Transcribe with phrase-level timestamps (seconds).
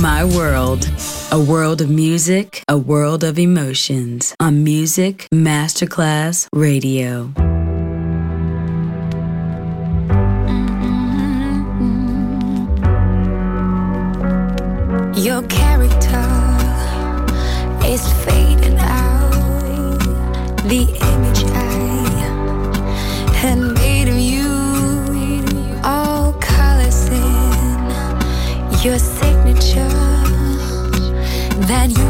[0.00, 0.88] My World.
[1.30, 7.30] A world of music, a world of emotions on Music Masterclass Radio.
[15.00, 15.12] Mm-hmm.
[15.18, 16.24] Your character
[17.84, 20.00] is fading out.
[20.64, 21.68] The image I
[23.36, 24.48] had made of you,
[25.84, 28.98] all colors in your
[31.68, 32.09] that used